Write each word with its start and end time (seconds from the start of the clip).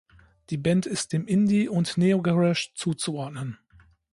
Die 0.49 0.57
Band 0.57 0.87
ist 0.87 1.13
dem 1.13 1.27
Indie 1.27 1.69
und 1.69 1.95
Neo-Garage 1.95 2.71
zuzuordnen. 2.73 3.59